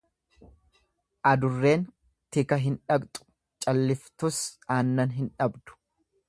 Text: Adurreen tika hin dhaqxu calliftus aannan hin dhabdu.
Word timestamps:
Adurreen 1.31 1.83
tika 2.37 2.59
hin 2.63 2.79
dhaqxu 2.93 3.27
calliftus 3.67 4.41
aannan 4.79 5.15
hin 5.21 5.31
dhabdu. 5.37 5.79